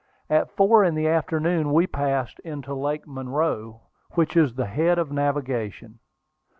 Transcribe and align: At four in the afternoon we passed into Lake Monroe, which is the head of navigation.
At 0.31 0.49
four 0.49 0.83
in 0.83 0.95
the 0.95 1.07
afternoon 1.07 1.71
we 1.71 1.85
passed 1.85 2.39
into 2.39 2.73
Lake 2.73 3.05
Monroe, 3.07 3.81
which 4.13 4.35
is 4.35 4.55
the 4.55 4.65
head 4.65 4.97
of 4.97 5.11
navigation. 5.11 5.99